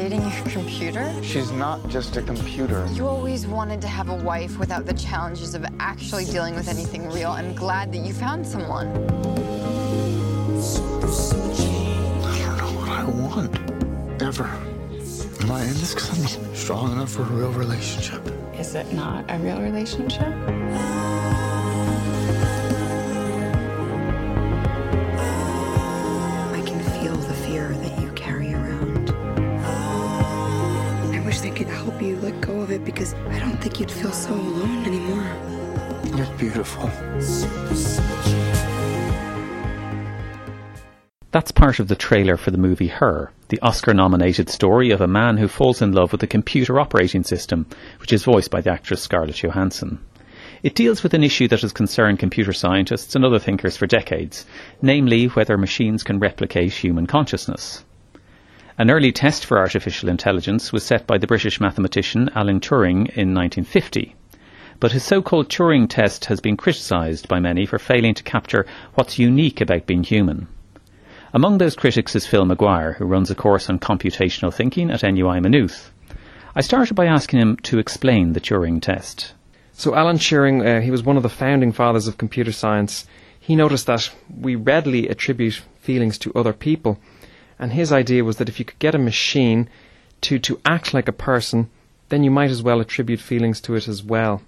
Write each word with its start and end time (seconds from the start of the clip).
Dating 0.00 0.22
your 0.22 0.42
computer? 0.44 1.12
She's 1.22 1.52
not 1.52 1.86
just 1.90 2.16
a 2.16 2.22
computer. 2.22 2.88
You 2.94 3.06
always 3.06 3.46
wanted 3.46 3.82
to 3.82 3.88
have 3.88 4.08
a 4.08 4.14
wife 4.14 4.58
without 4.58 4.86
the 4.86 4.94
challenges 4.94 5.54
of 5.54 5.66
actually 5.78 6.24
dealing 6.24 6.54
with 6.54 6.68
anything 6.68 7.06
real. 7.10 7.30
I'm 7.30 7.54
glad 7.54 7.92
that 7.92 7.98
you 7.98 8.14
found 8.14 8.46
someone. 8.46 8.86
I 8.88 8.92
don't 12.46 12.56
know 12.56 12.72
what 12.80 12.88
I 12.88 13.04
want. 13.04 13.54
Ever. 14.22 14.46
Am 15.42 15.50
I 15.50 15.60
in 15.62 15.74
this 15.80 15.92
because 15.92 16.16
I'm 16.16 16.22
not 16.46 16.56
strong 16.56 16.92
enough 16.92 17.10
for 17.10 17.20
a 17.22 17.26
real 17.26 17.52
relationship? 17.52 18.22
Is 18.58 18.74
it 18.74 18.90
not 18.94 19.26
a 19.28 19.36
real 19.38 19.60
relationship? 19.60 20.32
Go 32.60 32.64
of 32.64 32.70
it 32.70 32.84
because 32.84 33.14
I 33.14 33.38
don't 33.38 33.56
think 33.58 33.80
you'd 33.80 33.90
feel 33.90 34.12
so 34.12 34.34
alone 34.34 34.84
anymore. 34.84 35.24
You're 36.16 36.36
beautiful. 36.36 36.90
That's 41.32 41.52
part 41.52 41.78
of 41.78 41.88
the 41.88 41.96
trailer 41.96 42.36
for 42.36 42.50
the 42.50 42.58
movie 42.58 42.88
Her, 42.88 43.30
the 43.48 43.60
Oscar 43.60 43.94
nominated 43.94 44.50
story 44.50 44.90
of 44.90 45.00
a 45.00 45.06
man 45.06 45.36
who 45.36 45.48
falls 45.48 45.80
in 45.80 45.92
love 45.92 46.12
with 46.12 46.22
a 46.22 46.26
computer 46.26 46.80
operating 46.80 47.22
system, 47.22 47.66
which 48.00 48.12
is 48.12 48.24
voiced 48.24 48.50
by 48.50 48.60
the 48.60 48.70
actress 48.70 49.00
Scarlett 49.00 49.42
Johansson. 49.42 50.00
It 50.62 50.74
deals 50.74 51.02
with 51.02 51.14
an 51.14 51.24
issue 51.24 51.48
that 51.48 51.62
has 51.62 51.72
concerned 51.72 52.18
computer 52.18 52.52
scientists 52.52 53.14
and 53.14 53.24
other 53.24 53.38
thinkers 53.38 53.76
for 53.76 53.86
decades, 53.86 54.44
namely 54.82 55.26
whether 55.26 55.56
machines 55.56 56.02
can 56.02 56.18
replicate 56.18 56.72
human 56.72 57.06
consciousness. 57.06 57.84
An 58.80 58.90
early 58.90 59.12
test 59.12 59.44
for 59.44 59.58
artificial 59.58 60.08
intelligence 60.08 60.72
was 60.72 60.82
set 60.82 61.06
by 61.06 61.18
the 61.18 61.26
British 61.26 61.60
mathematician 61.60 62.30
Alan 62.34 62.60
Turing 62.60 63.10
in 63.14 63.34
1950. 63.34 64.16
But 64.78 64.92
his 64.92 65.04
so-called 65.04 65.50
Turing 65.50 65.86
test 65.86 66.24
has 66.24 66.40
been 66.40 66.56
criticised 66.56 67.28
by 67.28 67.40
many 67.40 67.66
for 67.66 67.78
failing 67.78 68.14
to 68.14 68.22
capture 68.22 68.64
what's 68.94 69.18
unique 69.18 69.60
about 69.60 69.84
being 69.84 70.02
human. 70.02 70.48
Among 71.34 71.58
those 71.58 71.76
critics 71.76 72.16
is 72.16 72.26
Phil 72.26 72.46
Maguire, 72.46 72.94
who 72.94 73.04
runs 73.04 73.30
a 73.30 73.34
course 73.34 73.68
on 73.68 73.80
computational 73.80 74.50
thinking 74.50 74.90
at 74.90 75.02
NUI 75.02 75.40
Maynooth. 75.40 75.90
I 76.56 76.62
started 76.62 76.94
by 76.94 77.04
asking 77.04 77.38
him 77.38 77.56
to 77.64 77.78
explain 77.78 78.32
the 78.32 78.40
Turing 78.40 78.80
test. 78.80 79.34
So 79.74 79.94
Alan 79.94 80.16
Turing, 80.16 80.64
uh, 80.66 80.80
he 80.80 80.90
was 80.90 81.02
one 81.02 81.18
of 81.18 81.22
the 81.22 81.28
founding 81.28 81.72
fathers 81.72 82.08
of 82.08 82.16
computer 82.16 82.52
science. 82.52 83.06
He 83.38 83.56
noticed 83.56 83.84
that 83.88 84.10
we 84.34 84.54
readily 84.54 85.06
attribute 85.08 85.60
feelings 85.80 86.16
to 86.20 86.32
other 86.34 86.54
people, 86.54 86.98
and 87.60 87.74
his 87.74 87.92
idea 87.92 88.24
was 88.24 88.38
that 88.38 88.48
if 88.48 88.58
you 88.58 88.64
could 88.64 88.78
get 88.78 88.94
a 88.94 88.98
machine 88.98 89.68
to, 90.22 90.38
to 90.38 90.58
act 90.64 90.94
like 90.94 91.08
a 91.08 91.12
person, 91.12 91.68
then 92.08 92.24
you 92.24 92.30
might 92.30 92.50
as 92.50 92.62
well 92.62 92.80
attribute 92.80 93.20
feelings 93.20 93.60
to 93.60 93.74
it 93.76 93.86
as 93.86 94.02
well. 94.02 94.40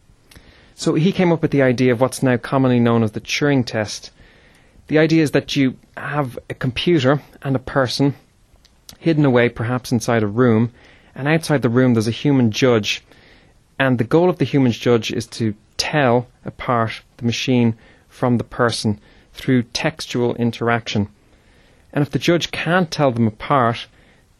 So 0.74 0.94
he 0.94 1.12
came 1.12 1.30
up 1.30 1.42
with 1.42 1.50
the 1.50 1.60
idea 1.60 1.92
of 1.92 2.00
what's 2.00 2.22
now 2.22 2.38
commonly 2.38 2.80
known 2.80 3.02
as 3.02 3.12
the 3.12 3.20
Turing 3.20 3.66
test. 3.66 4.10
The 4.86 4.98
idea 4.98 5.22
is 5.22 5.32
that 5.32 5.54
you 5.54 5.76
have 5.94 6.38
a 6.48 6.54
computer 6.54 7.20
and 7.42 7.54
a 7.54 7.60
person 7.60 8.14
hidden 8.98 9.26
away 9.26 9.50
perhaps 9.50 9.92
inside 9.92 10.22
a 10.22 10.26
room, 10.26 10.72
and 11.14 11.28
outside 11.28 11.60
the 11.60 11.68
room 11.68 11.92
there's 11.92 12.08
a 12.08 12.12
human 12.12 12.50
judge. 12.50 13.04
And 13.78 13.98
the 13.98 14.04
goal 14.04 14.30
of 14.30 14.38
the 14.38 14.46
human 14.46 14.72
judge 14.72 15.12
is 15.12 15.26
to 15.38 15.54
tell 15.76 16.28
apart 16.46 17.02
the 17.18 17.26
machine 17.26 17.76
from 18.08 18.38
the 18.38 18.44
person 18.44 18.98
through 19.34 19.64
textual 19.64 20.34
interaction. 20.36 21.08
And 21.92 22.02
if 22.02 22.10
the 22.10 22.18
judge 22.18 22.50
can't 22.50 22.90
tell 22.90 23.12
them 23.12 23.26
apart, 23.26 23.86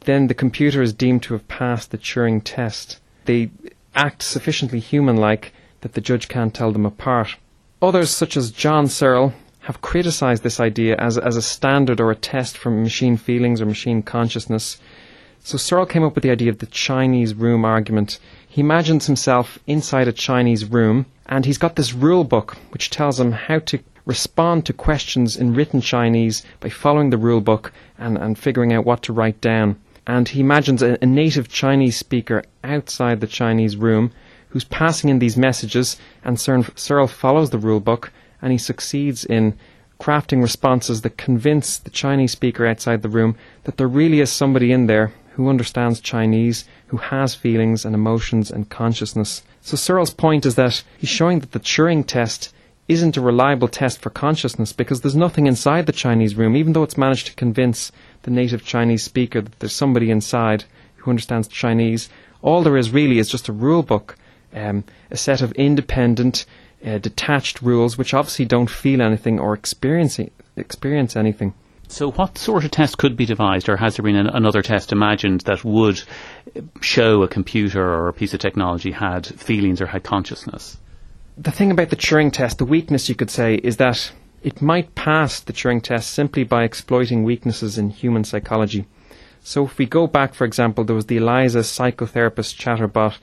then 0.00 0.26
the 0.26 0.34
computer 0.34 0.82
is 0.82 0.92
deemed 0.92 1.22
to 1.24 1.34
have 1.34 1.46
passed 1.48 1.90
the 1.90 1.98
Turing 1.98 2.40
test. 2.42 3.00
They 3.24 3.50
act 3.94 4.22
sufficiently 4.22 4.80
human 4.80 5.16
like 5.16 5.52
that 5.82 5.92
the 5.94 6.00
judge 6.00 6.28
can't 6.28 6.54
tell 6.54 6.72
them 6.72 6.86
apart. 6.86 7.36
Others, 7.80 8.10
such 8.10 8.36
as 8.36 8.50
John 8.50 8.86
Searle, 8.86 9.34
have 9.60 9.80
criticized 9.80 10.42
this 10.42 10.60
idea 10.60 10.96
as, 10.96 11.18
as 11.18 11.36
a 11.36 11.42
standard 11.42 12.00
or 12.00 12.10
a 12.10 12.16
test 12.16 12.56
for 12.56 12.70
machine 12.70 13.16
feelings 13.16 13.60
or 13.60 13.66
machine 13.66 14.02
consciousness. 14.02 14.78
So 15.44 15.58
Searle 15.58 15.86
came 15.86 16.04
up 16.04 16.14
with 16.14 16.22
the 16.22 16.30
idea 16.30 16.50
of 16.50 16.58
the 16.58 16.66
Chinese 16.66 17.34
room 17.34 17.64
argument. 17.64 18.19
He 18.48 18.60
imagines 18.60 19.06
himself 19.06 19.58
inside 19.66 20.08
a 20.08 20.12
Chinese 20.12 20.64
room, 20.64 21.06
and 21.26 21.44
he's 21.44 21.58
got 21.58 21.76
this 21.76 21.92
rule 21.92 22.24
book 22.24 22.56
which 22.70 22.90
tells 22.90 23.20
him 23.20 23.32
how 23.32 23.58
to 23.60 23.78
respond 24.04 24.66
to 24.66 24.72
questions 24.72 25.36
in 25.36 25.54
written 25.54 25.80
Chinese 25.80 26.42
by 26.60 26.68
following 26.68 27.10
the 27.10 27.18
rule 27.18 27.40
book 27.40 27.72
and, 27.98 28.18
and 28.18 28.38
figuring 28.38 28.72
out 28.72 28.84
what 28.84 29.02
to 29.02 29.12
write 29.12 29.40
down. 29.40 29.76
And 30.06 30.28
he 30.28 30.40
imagines 30.40 30.82
a, 30.82 30.98
a 31.00 31.06
native 31.06 31.48
Chinese 31.48 31.96
speaker 31.96 32.42
outside 32.64 33.20
the 33.20 33.26
Chinese 33.26 33.76
room 33.76 34.12
who's 34.48 34.64
passing 34.64 35.08
in 35.08 35.18
these 35.18 35.36
messages, 35.36 35.96
and 36.24 36.38
Searle 36.38 37.06
follows 37.06 37.50
the 37.50 37.58
rule 37.58 37.80
book 37.80 38.12
and 38.42 38.52
he 38.52 38.58
succeeds 38.58 39.24
in 39.24 39.56
crafting 40.00 40.42
responses 40.42 41.02
that 41.02 41.16
convince 41.16 41.78
the 41.78 41.90
Chinese 41.90 42.32
speaker 42.32 42.66
outside 42.66 43.02
the 43.02 43.08
room 43.08 43.36
that 43.64 43.76
there 43.76 43.86
really 43.86 44.20
is 44.20 44.30
somebody 44.30 44.72
in 44.72 44.86
there 44.86 45.12
who 45.34 45.48
understands 45.48 46.00
Chinese, 46.00 46.64
who 46.88 46.96
has 46.96 47.34
feelings 47.34 47.84
and 47.84 47.94
emotions 47.94 48.50
and 48.50 48.69
consciousness. 48.69 49.42
So 49.60 49.76
Searle's 49.76 50.12
point 50.12 50.44
is 50.44 50.56
that 50.56 50.82
he's 50.98 51.08
showing 51.08 51.38
that 51.38 51.52
the 51.52 51.60
Turing 51.60 52.04
test 52.04 52.52
isn't 52.92 53.16
a 53.16 53.20
reliable 53.20 53.69
test 53.69 54.00
for 54.00 54.10
consciousness 54.10 54.72
because 54.72 55.00
there's 55.00 55.16
nothing 55.16 55.47
inside 55.47 55.86
the 55.86 55.92
Chinese 55.92 56.34
room, 56.34 56.56
even 56.56 56.72
though 56.72 56.82
it's 56.82 56.98
managed 56.98 57.26
to 57.26 57.34
convince 57.34 57.91
the 58.22 58.30
native 58.30 58.64
Chinese 58.64 59.03
speaker 59.03 59.41
that 59.41 59.58
there's 59.58 59.75
somebody 59.75 60.10
inside 60.10 60.64
who 60.97 61.10
understands 61.10 61.48
Chinese. 61.48 62.08
All 62.42 62.62
there 62.62 62.76
is 62.76 62.91
really 62.91 63.19
is 63.19 63.28
just 63.28 63.48
a 63.48 63.52
rule 63.52 63.82
book, 63.82 64.16
um, 64.54 64.84
a 65.10 65.16
set 65.16 65.42
of 65.42 65.52
independent, 65.52 66.44
uh, 66.84 66.98
detached 66.98 67.62
rules 67.62 67.97
which 67.97 68.14
obviously 68.14 68.44
don't 68.44 68.70
feel 68.70 69.00
anything 69.00 69.38
or 69.38 69.54
experience 69.54 70.19
experience 70.56 71.16
anything. 71.16 71.54
So, 71.88 72.10
what 72.10 72.38
sort 72.38 72.64
of 72.64 72.70
test 72.70 72.97
could 72.97 73.16
be 73.16 73.26
devised, 73.26 73.69
or 73.69 73.76
has 73.76 73.97
there 73.97 74.02
been 74.02 74.16
an, 74.16 74.26
another 74.26 74.62
test 74.62 74.92
imagined 74.92 75.42
that 75.42 75.62
would 75.62 76.02
show 76.81 77.22
a 77.22 77.28
computer 77.28 77.86
or 77.86 78.08
a 78.08 78.12
piece 78.14 78.32
of 78.32 78.41
technology 78.41 78.92
had 78.92 79.26
feelings 79.26 79.81
or 79.81 79.86
had 79.86 80.02
consciousness? 80.02 80.78
The 81.37 81.50
thing 81.50 81.70
about 81.70 81.88
the 81.88 81.97
Turing 81.97 82.31
test, 82.31 82.59
the 82.59 82.65
weakness 82.66 83.09
you 83.09 83.15
could 83.15 83.31
say, 83.31 83.54
is 83.54 83.78
that 83.78 84.12
it 84.43 84.60
might 84.60 84.94
pass 84.94 85.41
the 85.41 85.53
Turing 85.53 85.82
test 85.82 86.10
simply 86.10 86.44
by 86.44 86.65
exploiting 86.65 87.25
weaknesses 87.25 87.78
in 87.78 87.91
human 87.91 88.25
psychology. 88.25 88.87
So, 89.43 89.65
if 89.65 89.78
we 89.78 89.87
go 89.87 90.06
back, 90.06 90.34
for 90.34 90.44
example, 90.44 90.84
there 90.84 90.94
was 90.94 91.06
the 91.06 91.16
Eliza 91.16 91.60
psychotherapist 91.60 92.56
chatterbot 92.59 93.16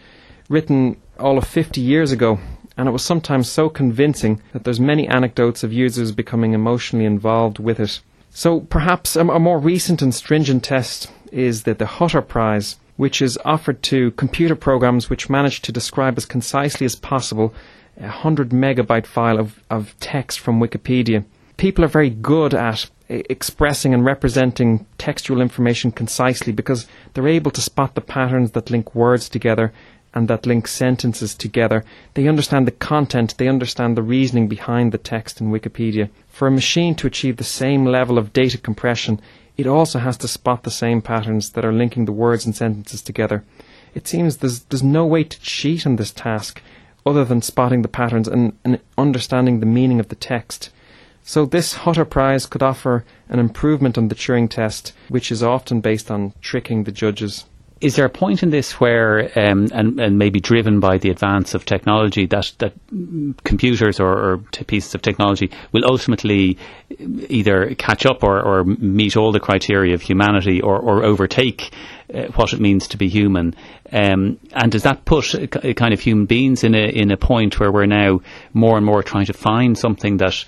written 0.50 0.97
all 1.20 1.38
of 1.38 1.47
50 1.47 1.80
years 1.81 2.12
ago 2.12 2.40
and 2.80 2.88
it 2.88 2.92
was 2.92 3.03
sometimes 3.03 3.50
so 3.50 3.70
convincing 3.70 4.41
that 4.53 4.64
there's 4.64 4.80
many 4.80 5.08
anecdotes 5.08 5.64
of 5.64 5.74
users 5.74 6.12
becoming 6.12 6.53
emotionally 6.53 7.06
involved 7.06 7.59
with 7.59 7.80
it. 7.80 8.00
So 8.32 8.62
perhaps 8.62 9.17
a, 9.17 9.22
a 9.22 9.40
more 9.40 9.59
recent 9.59 10.02
and 10.02 10.16
stringent 10.16 10.64
test 10.64 11.12
is 11.32 11.64
the, 11.64 11.73
the 11.73 11.85
Hutter 11.85 12.22
Prize, 12.22 12.78
which 12.96 13.22
is 13.22 13.38
offered 13.46 13.84
to 13.84 14.12
computer 14.12 14.55
programs 14.55 15.09
which 15.09 15.29
manage 15.29 15.62
to 15.64 15.72
describe 15.72 16.17
as 16.17 16.26
concisely 16.26 16.85
as 16.85 16.96
possible 16.96 17.53
100 17.99 18.49
megabyte 18.49 19.05
file 19.05 19.40
of, 19.40 19.59
of 19.69 19.96
text 19.99 20.40
from 20.40 20.59
Wikipedia. 20.59 21.25
People 21.57 21.84
are 21.84 21.90
very 21.90 22.09
good 22.09 22.53
at 22.53 22.90
expressing 23.09 23.93
and 23.93 24.05
representing 24.05 24.85
textual 24.97 25.41
information 25.41 25.91
concisely 25.91 26.53
because 26.53 26.87
they're 27.13 27.28
able 27.28 27.51
to 27.51 27.61
spot 27.61 27.96
the 27.96 28.01
patterns 28.01 28.51
that 28.51 28.69
link 28.69 28.93
words 28.96 29.28
together 29.28 29.73
and 30.13 30.28
that 30.28 30.46
link 30.46 30.67
sentences 30.67 31.35
together. 31.35 31.84
They 32.13 32.28
understand 32.28 32.66
the 32.66 32.72
content, 32.72 33.37
they 33.37 33.47
understand 33.47 33.96
the 33.97 34.02
reasoning 34.02 34.47
behind 34.47 34.91
the 34.91 34.97
text 34.97 35.41
in 35.41 35.52
Wikipedia. 35.52 36.09
For 36.29 36.47
a 36.47 36.52
machine 36.52 36.95
to 36.95 37.07
achieve 37.07 37.37
the 37.37 37.43
same 37.43 37.85
level 37.85 38.17
of 38.17 38.34
data 38.34 38.57
compression, 38.57 39.19
it 39.57 39.67
also 39.67 39.99
has 39.99 40.17
to 40.17 40.28
spot 40.28 40.63
the 40.63 40.72
same 40.72 41.02
patterns 41.02 41.52
that 41.52 41.66
are 41.66 41.73
linking 41.73 42.05
the 42.05 42.11
words 42.11 42.45
and 42.45 42.55
sentences 42.55 43.02
together. 43.02 43.43
It 43.93 44.07
seems 44.07 44.37
there's, 44.37 44.61
there's 44.66 44.84
no 44.84 45.05
way 45.05 45.23
to 45.23 45.40
cheat 45.41 45.85
on 45.85 45.97
this 45.97 46.11
task 46.11 46.61
other 47.09 47.26
than 47.26 47.41
spotting 47.41 47.82
the 47.82 47.88
patterns 47.88 48.28
and, 48.28 48.58
and 48.64 48.79
understanding 48.97 49.59
the 49.59 49.66
meaning 49.66 50.00
of 50.00 50.09
the 50.09 50.16
text. 50.16 50.70
So 51.23 51.46
this 51.46 51.73
Hutter 51.73 52.06
Prize 52.06 52.46
could 52.46 52.64
offer 52.64 53.03
an 53.28 53.40
improvement 53.40 53.97
on 53.97 54.08
the 54.08 54.16
Turing 54.16 54.50
test, 54.50 54.94
which 55.09 55.32
is 55.32 55.44
often 55.44 55.82
based 55.82 56.09
on 56.09 56.34
tricking 56.41 56.84
the 56.84 56.91
judges 56.91 57.46
is 57.81 57.96
there 57.96 58.05
a 58.05 58.09
point 58.09 58.43
in 58.43 58.49
this 58.49 58.79
where, 58.79 59.31
um, 59.40 59.70
and, 59.72 59.99
and 59.99 60.17
maybe 60.17 60.40
driven 60.40 60.79
by 60.79 60.97
the 60.97 61.09
advance 61.09 61.53
of 61.53 61.66
technology, 61.66 62.26
that, 62.26 62.52
that 62.59 62.73
computers 63.46 63.99
or, 63.99 64.11
or 64.11 64.37
pieces 64.67 64.93
of 64.96 65.02
technology 65.02 65.49
will 65.72 65.85
ultimately 65.85 66.58
either 67.29 67.73
catch 67.76 68.05
up 68.05 68.23
or, 68.23 68.41
or 68.41 68.66
meet 68.66 69.16
all 69.16 69.31
the 69.31 69.40
criteria 69.40 69.93
of 69.93 70.02
humanity 70.02 70.61
or, 70.61 70.78
or 70.78 71.05
overtake 71.05 71.73
uh, 72.14 72.23
what 72.35 72.52
it 72.52 72.59
means 72.59 72.87
to 72.90 72.97
be 72.97 73.08
human? 73.08 73.55
Um, 73.93 74.40
and 74.52 74.72
does 74.72 74.84
that 74.84 75.05
put 75.05 75.34
a, 75.34 75.70
a 75.70 75.73
kind 75.73 75.93
of 75.93 76.02
human 76.02 76.26
beings 76.26 76.64
in 76.66 76.76
a, 76.76 76.85
in 76.85 77.11
a 77.11 77.17
point 77.17 77.59
where 77.59 77.72
we're 77.72 77.85
now 77.85 78.20
more 78.53 78.76
and 78.76 78.85
more 78.85 79.03
trying 79.03 79.28
to 79.28 79.34
find 79.34 79.78
something 79.78 80.17
that 80.17 80.43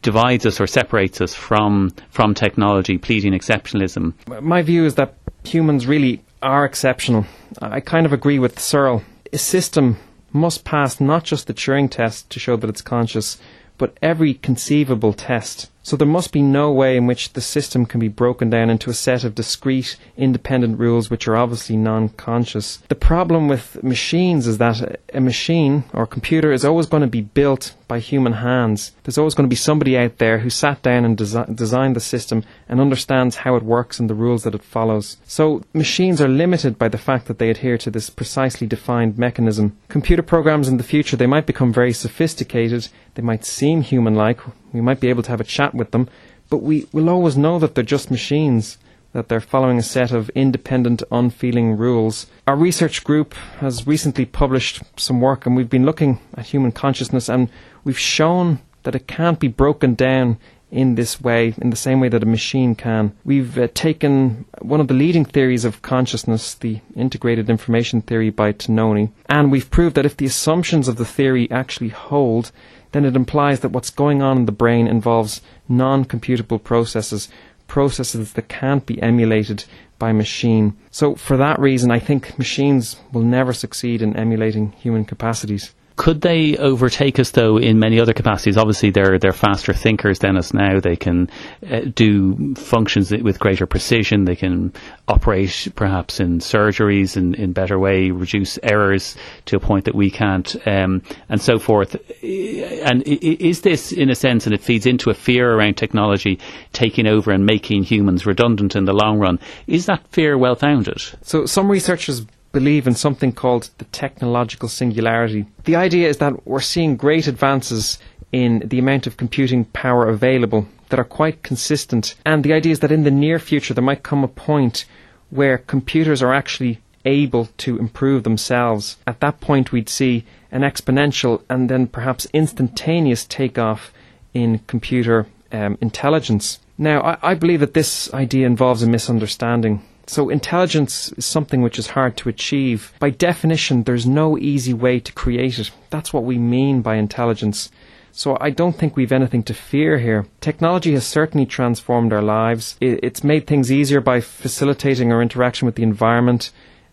divides 0.00 0.44
us 0.44 0.60
or 0.60 0.66
separates 0.66 1.20
us 1.20 1.32
from 1.32 1.92
from 2.10 2.34
technology, 2.34 2.98
pleading 2.98 3.32
exceptionalism. 3.32 4.12
My 4.42 4.62
view 4.62 4.84
is 4.84 4.96
that 4.96 5.14
humans 5.44 5.86
really 5.86 6.22
are 6.42 6.64
exceptional. 6.64 7.26
I 7.60 7.80
kind 7.80 8.06
of 8.06 8.12
agree 8.12 8.38
with 8.38 8.58
Searle. 8.58 9.02
A 9.32 9.38
system 9.38 9.96
must 10.32 10.64
pass 10.64 11.00
not 11.00 11.24
just 11.24 11.46
the 11.46 11.54
Turing 11.54 11.90
test 11.90 12.30
to 12.30 12.40
show 12.40 12.56
that 12.56 12.70
it's 12.70 12.82
conscious, 12.82 13.38
but 13.78 13.96
every 14.02 14.34
conceivable 14.34 15.12
test. 15.12 15.70
So 15.86 15.96
there 15.96 16.08
must 16.08 16.32
be 16.32 16.42
no 16.42 16.72
way 16.72 16.96
in 16.96 17.06
which 17.06 17.34
the 17.34 17.40
system 17.40 17.86
can 17.86 18.00
be 18.00 18.08
broken 18.08 18.50
down 18.50 18.70
into 18.70 18.90
a 18.90 18.92
set 18.92 19.22
of 19.22 19.36
discrete, 19.36 19.96
independent 20.16 20.80
rules 20.80 21.10
which 21.10 21.28
are 21.28 21.36
obviously 21.36 21.76
non-conscious. 21.76 22.78
The 22.88 22.96
problem 22.96 23.46
with 23.46 23.80
machines 23.84 24.48
is 24.48 24.58
that 24.58 24.98
a 25.14 25.20
machine 25.20 25.84
or 25.92 26.04
computer 26.04 26.50
is 26.50 26.64
always 26.64 26.86
going 26.86 27.02
to 27.02 27.06
be 27.06 27.20
built 27.20 27.76
by 27.86 28.00
human 28.00 28.32
hands. 28.32 28.96
There's 29.04 29.16
always 29.16 29.36
going 29.36 29.48
to 29.48 29.48
be 29.48 29.54
somebody 29.54 29.96
out 29.96 30.18
there 30.18 30.40
who 30.40 30.50
sat 30.50 30.82
down 30.82 31.04
and 31.04 31.16
desi- 31.16 31.54
designed 31.54 31.94
the 31.94 32.00
system 32.00 32.42
and 32.68 32.80
understands 32.80 33.36
how 33.36 33.54
it 33.54 33.62
works 33.62 34.00
and 34.00 34.10
the 34.10 34.14
rules 34.14 34.42
that 34.42 34.56
it 34.56 34.64
follows. 34.64 35.18
So 35.24 35.62
machines 35.72 36.20
are 36.20 36.26
limited 36.26 36.78
by 36.78 36.88
the 36.88 36.98
fact 36.98 37.26
that 37.26 37.38
they 37.38 37.48
adhere 37.48 37.78
to 37.78 37.92
this 37.92 38.10
precisely 38.10 38.66
defined 38.66 39.18
mechanism. 39.18 39.76
Computer 39.88 40.24
programs 40.24 40.66
in 40.66 40.78
the 40.78 40.82
future, 40.82 41.16
they 41.16 41.28
might 41.28 41.46
become 41.46 41.72
very 41.72 41.92
sophisticated, 41.92 42.88
they 43.14 43.22
might 43.22 43.44
seem 43.44 43.82
human-like, 43.82 44.40
we 44.72 44.80
might 44.80 45.00
be 45.00 45.08
able 45.08 45.22
to 45.22 45.30
have 45.30 45.40
a 45.40 45.44
chat 45.44 45.72
with 45.76 45.90
them, 45.90 46.08
but 46.50 46.58
we 46.58 46.86
will 46.92 47.08
always 47.08 47.36
know 47.36 47.58
that 47.58 47.74
they're 47.74 47.84
just 47.84 48.10
machines 48.10 48.78
that 49.16 49.28
they're 49.28 49.40
following 49.40 49.78
a 49.78 49.82
set 49.82 50.12
of 50.12 50.28
independent, 50.30 51.02
unfeeling 51.10 51.74
rules. 51.74 52.26
Our 52.46 52.54
research 52.54 53.02
group 53.02 53.32
has 53.60 53.86
recently 53.86 54.26
published 54.26 54.82
some 54.96 55.22
work, 55.22 55.46
and 55.46 55.56
we've 55.56 55.70
been 55.70 55.86
looking 55.86 56.20
at 56.36 56.44
human 56.44 56.70
consciousness, 56.70 57.30
and 57.30 57.48
we've 57.82 57.98
shown 57.98 58.58
that 58.82 58.94
it 58.94 59.06
can't 59.06 59.40
be 59.40 59.48
broken 59.48 59.94
down 59.94 60.36
in 60.70 60.96
this 60.96 61.18
way, 61.18 61.54
in 61.62 61.70
the 61.70 61.76
same 61.76 61.98
way 61.98 62.10
that 62.10 62.22
a 62.22 62.26
machine 62.26 62.74
can. 62.74 63.16
We've 63.24 63.56
uh, 63.56 63.68
taken 63.72 64.44
one 64.60 64.80
of 64.80 64.88
the 64.88 64.94
leading 64.94 65.24
theories 65.24 65.64
of 65.64 65.80
consciousness, 65.80 66.52
the 66.52 66.80
integrated 66.94 67.48
information 67.48 68.02
theory 68.02 68.28
by 68.28 68.52
Tononi, 68.52 69.12
and 69.30 69.50
we've 69.50 69.70
proved 69.70 69.94
that 69.94 70.04
if 70.04 70.18
the 70.18 70.26
assumptions 70.26 70.88
of 70.88 70.96
the 70.96 71.06
theory 71.06 71.50
actually 71.50 71.88
hold, 71.88 72.52
then 72.96 73.04
it 73.04 73.14
implies 73.14 73.60
that 73.60 73.72
what's 73.72 73.90
going 73.90 74.22
on 74.22 74.38
in 74.38 74.46
the 74.46 74.52
brain 74.52 74.88
involves 74.88 75.42
non 75.68 76.02
computable 76.02 76.62
processes 76.62 77.28
processes 77.66 78.32
that 78.32 78.48
can't 78.48 78.86
be 78.86 79.02
emulated 79.02 79.64
by 79.98 80.12
machine. 80.12 80.74
So 80.90 81.14
for 81.14 81.36
that 81.36 81.58
reason, 81.58 81.90
I 81.90 81.98
think 81.98 82.38
machines 82.38 82.96
will 83.12 83.22
never 83.22 83.52
succeed 83.52 84.00
in 84.00 84.16
emulating 84.16 84.72
human 84.72 85.04
capacities. 85.04 85.74
Could 85.96 86.20
they 86.20 86.58
overtake 86.58 87.18
us 87.18 87.30
though 87.30 87.56
in 87.56 87.78
many 87.78 87.98
other 87.98 88.12
capacities? 88.12 88.58
Obviously, 88.58 88.90
they're 88.90 89.18
they're 89.18 89.32
faster 89.32 89.72
thinkers 89.72 90.18
than 90.18 90.36
us 90.36 90.52
now. 90.52 90.78
They 90.78 90.94
can 90.96 91.30
uh, 91.68 91.80
do 91.94 92.54
functions 92.54 93.10
with 93.10 93.38
greater 93.38 93.66
precision. 93.66 94.26
They 94.26 94.36
can 94.36 94.74
operate 95.08 95.68
perhaps 95.74 96.20
in 96.20 96.40
surgeries 96.40 97.16
in 97.16 97.34
in 97.34 97.52
better 97.52 97.78
way, 97.78 98.10
reduce 98.10 98.58
errors 98.62 99.16
to 99.46 99.56
a 99.56 99.60
point 99.60 99.86
that 99.86 99.94
we 99.94 100.10
can't, 100.10 100.54
um, 100.66 101.02
and 101.30 101.40
so 101.40 101.58
forth. 101.58 101.96
And 102.22 103.02
is 103.06 103.62
this, 103.62 103.90
in 103.90 104.10
a 104.10 104.14
sense, 104.14 104.46
and 104.46 104.54
it 104.54 104.60
feeds 104.60 104.84
into 104.84 105.08
a 105.08 105.14
fear 105.14 105.50
around 105.50 105.78
technology 105.78 106.38
taking 106.74 107.06
over 107.06 107.30
and 107.32 107.46
making 107.46 107.84
humans 107.84 108.26
redundant 108.26 108.76
in 108.76 108.84
the 108.84 108.92
long 108.92 109.18
run? 109.18 109.38
Is 109.66 109.86
that 109.86 110.06
fear 110.08 110.36
well 110.36 110.56
founded? 110.56 111.00
So 111.22 111.46
some 111.46 111.70
researchers 111.70 112.26
believe 112.58 112.86
in 112.86 112.94
something 112.94 113.32
called 113.32 113.68
the 113.76 113.84
technological 114.02 114.68
singularity. 114.80 115.44
The 115.64 115.76
idea 115.76 116.08
is 116.08 116.16
that 116.22 116.46
we're 116.46 116.72
seeing 116.74 116.96
great 116.96 117.26
advances 117.26 117.98
in 118.32 118.50
the 118.70 118.78
amount 118.78 119.06
of 119.06 119.18
computing 119.18 119.66
power 119.66 120.08
available 120.08 120.66
that 120.88 120.98
are 120.98 121.16
quite 121.20 121.42
consistent. 121.42 122.14
And 122.24 122.42
the 122.42 122.54
idea 122.54 122.72
is 122.72 122.80
that 122.80 122.96
in 122.98 123.04
the 123.04 123.10
near 123.24 123.38
future, 123.38 123.74
there 123.74 123.90
might 123.90 124.08
come 124.10 124.24
a 124.24 124.36
point 124.50 124.86
where 125.28 125.58
computers 125.58 126.22
are 126.22 126.32
actually 126.32 126.80
able 127.04 127.44
to 127.58 127.78
improve 127.78 128.22
themselves. 128.22 128.96
At 129.06 129.20
that 129.20 129.40
point, 129.40 129.70
we'd 129.70 129.90
see 129.90 130.24
an 130.50 130.62
exponential 130.62 131.42
and 131.50 131.68
then 131.68 131.86
perhaps 131.86 132.26
instantaneous 132.32 133.26
takeoff 133.26 133.92
in 134.32 134.60
computer 134.66 135.26
um, 135.52 135.76
intelligence. 135.82 136.58
Now, 136.78 137.02
I, 137.02 137.32
I 137.32 137.34
believe 137.34 137.60
that 137.60 137.74
this 137.74 138.12
idea 138.14 138.46
involves 138.46 138.82
a 138.82 138.88
misunderstanding. 138.88 139.82
So 140.08 140.28
intelligence 140.28 141.12
is 141.16 141.26
something 141.26 141.62
which 141.62 141.78
is 141.78 141.88
hard 141.88 142.16
to 142.18 142.28
achieve. 142.28 142.92
By 143.00 143.10
definition, 143.10 143.82
there's 143.82 144.06
no 144.06 144.38
easy 144.38 144.72
way 144.72 145.00
to 145.00 145.12
create 145.12 145.58
it. 145.58 145.70
That's 145.90 146.12
what 146.12 146.24
we 146.24 146.38
mean 146.38 146.80
by 146.80 146.94
intelligence. 146.94 147.70
So 148.12 148.38
I 148.40 148.50
don't 148.50 148.76
think 148.78 148.96
we've 148.96 149.12
anything 149.12 149.42
to 149.42 149.52
fear 149.52 149.98
here. 149.98 150.26
Technology 150.40 150.92
has 150.94 151.06
certainly 151.06 151.44
transformed 151.44 152.12
our 152.12 152.22
lives. 152.22 152.76
It's 152.80 153.24
made 153.24 153.46
things 153.46 153.70
easier 153.70 154.00
by 154.00 154.20
facilitating 154.20 155.12
our 155.12 155.20
interaction 155.20 155.66
with 155.66 155.74
the 155.74 155.82
environment 155.82 156.50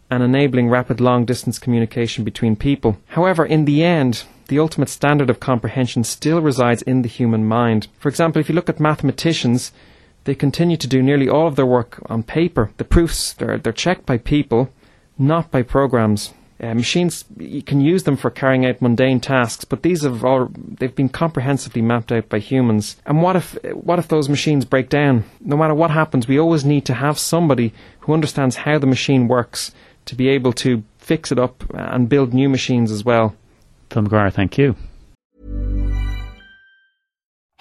and 0.09 0.21
enabling 0.21 0.69
rapid 0.69 0.99
long 0.99 1.23
distance 1.23 1.59
communication 1.59 2.23
between 2.23 2.55
people. 2.55 2.97
However, 3.07 3.45
in 3.45 3.65
the 3.65 3.83
end, 3.83 4.23
the 4.47 4.59
ultimate 4.59 4.89
standard 4.89 5.29
of 5.29 5.39
comprehension 5.39 6.03
still 6.03 6.41
resides 6.41 6.81
in 6.81 7.03
the 7.03 7.09
human 7.09 7.45
mind. 7.45 7.87
For 7.99 8.09
example, 8.09 8.39
if 8.39 8.49
you 8.49 8.55
look 8.55 8.69
at 8.69 8.79
mathematicians, 8.79 9.71
they 10.25 10.35
continue 10.35 10.77
to 10.77 10.87
do 10.87 11.01
nearly 11.01 11.27
all 11.27 11.47
of 11.47 11.55
their 11.55 11.65
work 11.65 12.01
on 12.07 12.23
paper. 12.23 12.71
The 12.77 12.83
proofs, 12.83 13.33
they're, 13.33 13.57
they're 13.57 13.73
checked 13.73 14.05
by 14.05 14.17
people, 14.17 14.69
not 15.17 15.51
by 15.51 15.63
programs. 15.63 16.33
Uh, 16.61 16.73
machines, 16.73 17.25
you 17.37 17.61
can 17.61 17.81
use 17.81 18.03
them 18.03 18.15
for 18.15 18.29
carrying 18.29 18.65
out 18.65 18.81
mundane 18.81 19.19
tasks, 19.19 19.65
but 19.65 19.83
these 19.83 20.03
have 20.03 20.23
all, 20.23 20.49
they've 20.55 20.95
been 20.95 21.09
comprehensively 21.09 21.81
mapped 21.81 22.11
out 22.11 22.29
by 22.29 22.39
humans. 22.39 22.95
And 23.05 23.21
what 23.21 23.35
if, 23.35 23.57
what 23.73 23.99
if 23.99 24.07
those 24.07 24.29
machines 24.29 24.63
break 24.63 24.87
down? 24.87 25.25
No 25.41 25.57
matter 25.57 25.73
what 25.73 25.91
happens, 25.91 26.27
we 26.27 26.39
always 26.39 26.63
need 26.63 26.85
to 26.85 26.93
have 26.93 27.19
somebody 27.19 27.73
who 28.01 28.13
understands 28.13 28.55
how 28.57 28.79
the 28.79 28.87
machine 28.87 29.27
works 29.27 29.71
to 30.05 30.15
be 30.15 30.29
able 30.29 30.53
to 30.53 30.83
fix 30.99 31.33
it 31.33 31.39
up 31.39 31.63
and 31.73 32.07
build 32.07 32.33
new 32.33 32.47
machines 32.47 32.91
as 32.91 33.03
well. 33.03 33.35
Tom 33.89 34.05
Maguire, 34.05 34.29
thank 34.29 34.57
you. 34.57 34.75